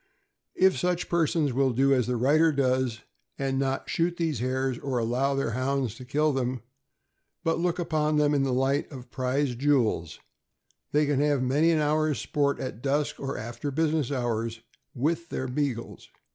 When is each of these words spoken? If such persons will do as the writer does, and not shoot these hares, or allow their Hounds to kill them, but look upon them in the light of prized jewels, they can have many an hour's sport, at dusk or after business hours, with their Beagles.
If 0.55 0.79
such 0.79 1.09
persons 1.09 1.53
will 1.53 1.69
do 1.73 1.93
as 1.93 2.07
the 2.07 2.15
writer 2.15 2.51
does, 2.51 3.01
and 3.37 3.59
not 3.59 3.87
shoot 3.87 4.17
these 4.17 4.39
hares, 4.39 4.79
or 4.79 4.97
allow 4.97 5.35
their 5.35 5.51
Hounds 5.51 5.93
to 5.97 6.05
kill 6.05 6.33
them, 6.33 6.63
but 7.43 7.59
look 7.59 7.77
upon 7.77 8.17
them 8.17 8.33
in 8.33 8.41
the 8.41 8.51
light 8.51 8.91
of 8.91 9.11
prized 9.11 9.59
jewels, 9.59 10.19
they 10.91 11.05
can 11.05 11.19
have 11.19 11.43
many 11.43 11.69
an 11.69 11.77
hour's 11.77 12.19
sport, 12.19 12.59
at 12.59 12.81
dusk 12.81 13.19
or 13.19 13.37
after 13.37 13.69
business 13.69 14.11
hours, 14.11 14.61
with 14.95 15.29
their 15.29 15.47
Beagles. 15.47 16.09